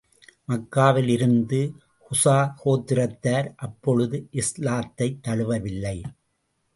மக்காவில் 0.47 1.07
இருந்த 1.07 1.69
குஸா 2.05 2.53
கோத்திரத்தார் 2.65 3.53
அப்பொழுது 3.55 4.27
இஸ்லாத்தைத் 4.31 5.23
தழுவவில்லை. 5.23 6.01